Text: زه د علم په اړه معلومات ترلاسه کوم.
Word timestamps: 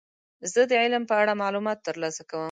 زه 0.53 0.61
د 0.69 0.71
علم 0.83 1.03
په 1.09 1.15
اړه 1.21 1.39
معلومات 1.43 1.79
ترلاسه 1.87 2.21
کوم. 2.29 2.39